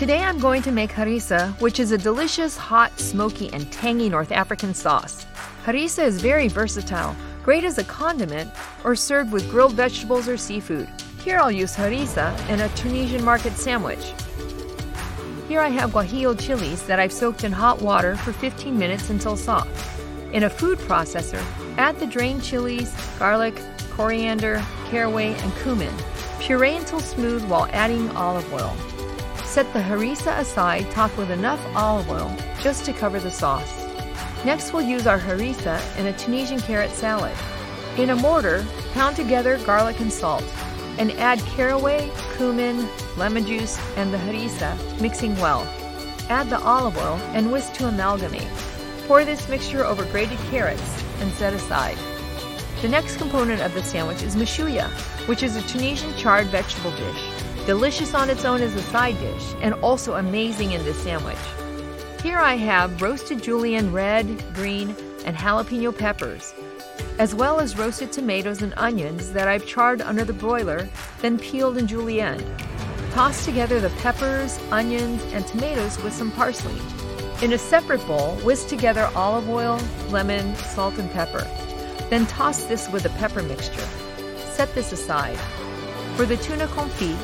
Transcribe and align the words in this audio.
Today 0.00 0.22
I'm 0.22 0.38
going 0.38 0.62
to 0.62 0.72
make 0.72 0.92
harissa, 0.92 1.52
which 1.60 1.78
is 1.78 1.92
a 1.92 1.98
delicious, 1.98 2.56
hot, 2.56 2.98
smoky, 2.98 3.52
and 3.52 3.70
tangy 3.70 4.08
North 4.08 4.32
African 4.32 4.72
sauce. 4.72 5.26
Harissa 5.66 6.02
is 6.02 6.22
very 6.22 6.48
versatile, 6.48 7.14
great 7.42 7.64
as 7.64 7.76
a 7.76 7.84
condiment 7.84 8.50
or 8.82 8.96
served 8.96 9.30
with 9.30 9.50
grilled 9.50 9.74
vegetables 9.74 10.26
or 10.26 10.38
seafood. 10.38 10.88
Here 11.22 11.38
I'll 11.38 11.52
use 11.52 11.76
harissa 11.76 12.32
in 12.48 12.60
a 12.60 12.70
Tunisian 12.70 13.22
market 13.22 13.52
sandwich. 13.58 14.14
Here 15.48 15.60
I 15.60 15.68
have 15.68 15.90
guajillo 15.90 16.40
chilies 16.40 16.86
that 16.86 16.98
I've 16.98 17.12
soaked 17.12 17.44
in 17.44 17.52
hot 17.52 17.82
water 17.82 18.16
for 18.16 18.32
15 18.32 18.78
minutes 18.78 19.10
until 19.10 19.36
soft. 19.36 19.68
In 20.32 20.44
a 20.44 20.50
food 20.50 20.78
processor, 20.78 21.44
add 21.76 22.00
the 22.00 22.06
drained 22.06 22.42
chilies, 22.42 22.90
garlic, 23.18 23.60
coriander, 23.90 24.64
caraway, 24.86 25.34
and 25.34 25.54
cumin. 25.56 25.94
Puree 26.38 26.76
until 26.76 27.00
smooth 27.00 27.44
while 27.50 27.68
adding 27.74 28.08
olive 28.12 28.50
oil. 28.50 28.74
Set 29.50 29.72
the 29.72 29.80
harissa 29.80 30.38
aside 30.38 30.88
topped 30.92 31.16
with 31.16 31.28
enough 31.32 31.60
olive 31.74 32.08
oil 32.08 32.32
just 32.60 32.84
to 32.84 32.92
cover 32.92 33.18
the 33.18 33.32
sauce. 33.32 33.84
Next 34.44 34.72
we'll 34.72 34.86
use 34.86 35.08
our 35.08 35.18
harissa 35.18 35.80
in 35.98 36.06
a 36.06 36.12
Tunisian 36.12 36.60
carrot 36.60 36.92
salad. 36.92 37.36
In 37.98 38.10
a 38.10 38.14
mortar, 38.14 38.64
pound 38.92 39.16
together 39.16 39.58
garlic 39.66 39.98
and 39.98 40.12
salt 40.12 40.44
and 40.98 41.10
add 41.14 41.40
caraway, 41.56 42.08
cumin, 42.36 42.88
lemon 43.16 43.44
juice, 43.44 43.76
and 43.96 44.14
the 44.14 44.18
harissa, 44.18 44.78
mixing 45.00 45.34
well. 45.38 45.62
Add 46.28 46.48
the 46.48 46.60
olive 46.60 46.96
oil 46.96 47.18
and 47.34 47.50
whisk 47.50 47.72
to 47.72 47.88
amalgamate. 47.88 48.46
Pour 49.08 49.24
this 49.24 49.48
mixture 49.48 49.84
over 49.84 50.04
grated 50.12 50.38
carrots 50.52 51.02
and 51.18 51.32
set 51.32 51.54
aside. 51.54 51.98
The 52.82 52.88
next 52.88 53.16
component 53.16 53.62
of 53.62 53.74
the 53.74 53.82
sandwich 53.82 54.22
is 54.22 54.36
Mechouia, 54.36 54.88
which 55.26 55.42
is 55.42 55.56
a 55.56 55.62
Tunisian 55.62 56.16
charred 56.16 56.46
vegetable 56.46 56.92
dish. 56.92 57.49
Delicious 57.70 58.14
on 58.14 58.28
its 58.28 58.44
own 58.44 58.62
as 58.62 58.74
a 58.74 58.82
side 58.82 59.16
dish, 59.20 59.54
and 59.60 59.74
also 59.74 60.14
amazing 60.14 60.72
in 60.72 60.82
this 60.82 61.00
sandwich. 61.04 61.38
Here 62.20 62.40
I 62.40 62.56
have 62.56 63.00
roasted 63.00 63.44
julienne 63.44 63.92
red, 63.92 64.26
green, 64.54 64.96
and 65.24 65.36
jalapeno 65.36 65.96
peppers, 65.96 66.52
as 67.20 67.32
well 67.32 67.60
as 67.60 67.78
roasted 67.78 68.10
tomatoes 68.10 68.60
and 68.60 68.74
onions 68.76 69.30
that 69.34 69.46
I've 69.46 69.66
charred 69.66 70.02
under 70.02 70.24
the 70.24 70.32
broiler, 70.32 70.88
then 71.20 71.38
peeled 71.38 71.78
and 71.78 71.88
julienne. 71.88 72.44
Toss 73.12 73.44
together 73.44 73.78
the 73.78 73.90
peppers, 74.02 74.58
onions, 74.72 75.22
and 75.32 75.46
tomatoes 75.46 75.96
with 76.02 76.12
some 76.12 76.32
parsley. 76.32 76.74
In 77.40 77.52
a 77.52 77.58
separate 77.58 78.04
bowl, 78.04 78.34
whisk 78.38 78.66
together 78.66 79.08
olive 79.14 79.48
oil, 79.48 79.80
lemon, 80.08 80.56
salt, 80.56 80.98
and 80.98 81.08
pepper. 81.12 81.46
Then 82.10 82.26
toss 82.26 82.64
this 82.64 82.88
with 82.88 83.04
the 83.04 83.10
pepper 83.10 83.44
mixture. 83.44 83.86
Set 84.54 84.74
this 84.74 84.90
aside. 84.90 85.38
For 86.16 86.26
the 86.26 86.36
tuna 86.36 86.66
confit, 86.66 87.16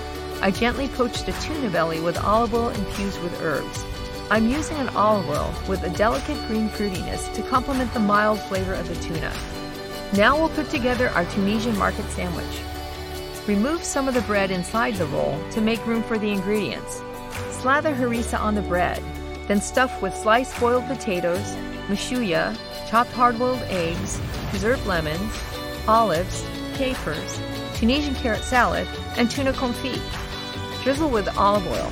I 0.43 0.51
gently 0.51 0.89
poach 0.89 1.25
the 1.25 1.33
tuna 1.33 1.71
belly 1.71 2.01
with 2.01 2.19
olive 2.19 2.55
oil 2.55 2.69
infused 2.69 3.23
with 3.23 3.41
herbs. 3.41 3.85
I'm 4.31 4.49
using 4.49 4.77
an 4.77 4.91
olive 4.91 5.29
oil 5.29 5.55
with 5.69 5.83
a 5.85 5.91
delicate 5.91 6.37
green 6.47 6.69
fruitiness 6.69 7.33
to 7.35 7.43
complement 7.43 7.93
the 7.95 8.01
mild 8.01 8.41
flavor 8.41 8.75
of 8.75 8.89
the 8.89 8.97
tuna. 8.97 9.33
Now 10.15 10.37
we'll 10.37 10.51
put 10.51 10.69
together 10.69 11.09
our 11.11 11.25
Tunisian 11.27 11.77
market 11.79 12.05
sandwich. 12.11 12.61
Remove 13.47 13.83
some 13.83 14.09
of 14.09 14.15
the 14.15 14.21
bread 14.23 14.51
inside 14.51 14.97
the 14.97 15.07
roll 15.07 15.41
to 15.53 15.61
make 15.61 15.87
room 15.87 16.03
for 16.03 16.19
the 16.19 16.31
ingredients. 16.31 17.01
Slather 17.53 17.95
harissa 17.95 18.39
on 18.39 18.55
the 18.55 18.63
bread, 18.63 19.03
then 19.47 19.61
stuff 19.61 20.03
with 20.03 20.15
sliced 20.15 20.59
boiled 20.61 20.87
potatoes, 20.87 21.57
Mechouia, 21.89 22.57
chopped 22.91 23.13
hard-boiled 23.13 23.63
eggs, 23.69 24.21
preserved 24.51 24.87
lemons, 24.87 25.33
olives, 25.87 26.45
capers, 26.77 27.41
Tunisian 27.75 28.15
carrot 28.15 28.43
salad, 28.43 28.87
and 29.17 29.31
tuna 29.31 29.53
confit. 29.53 30.01
Drizzle 30.83 31.11
with 31.11 31.29
olive 31.37 31.67
oil. 31.67 31.91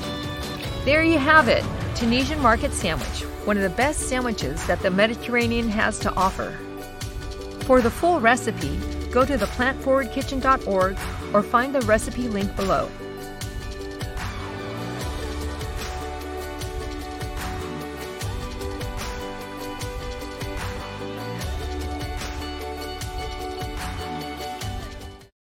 There 0.85 1.03
you 1.03 1.17
have 1.17 1.47
it, 1.47 1.63
Tunisian 1.95 2.41
market 2.41 2.71
sandwich, 2.71 3.23
one 3.45 3.57
of 3.57 3.63
the 3.63 3.69
best 3.69 4.01
sandwiches 4.01 4.65
that 4.67 4.81
the 4.81 4.91
Mediterranean 4.91 5.69
has 5.69 5.99
to 5.99 6.13
offer. 6.15 6.57
For 7.61 7.81
the 7.81 7.89
full 7.89 8.19
recipe, 8.19 8.77
go 9.11 9.25
to 9.25 9.37
theplantforwardkitchen.org 9.37 10.97
or 11.33 11.43
find 11.43 11.73
the 11.73 11.81
recipe 11.81 12.27
link 12.27 12.55
below. 12.55 12.89